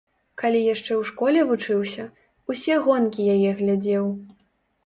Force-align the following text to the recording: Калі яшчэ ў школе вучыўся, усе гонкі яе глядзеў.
Калі 0.41 0.61
яшчэ 0.67 0.85
ў 0.85 1.03
школе 1.09 1.43
вучыўся, 1.51 2.07
усе 2.55 2.81
гонкі 2.87 3.29
яе 3.35 3.55
глядзеў. 3.61 4.05